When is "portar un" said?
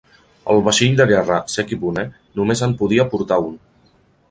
3.15-3.55